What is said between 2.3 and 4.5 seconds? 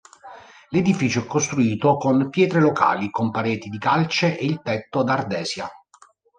pietre locali, con pareti di calce e